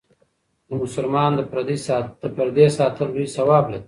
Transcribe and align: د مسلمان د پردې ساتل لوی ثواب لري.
د 0.67 0.69
مسلمان 0.83 1.31
د 1.37 1.41
پردې 2.35 2.65
ساتل 2.77 3.07
لوی 3.13 3.27
ثواب 3.35 3.65
لري. 3.71 3.79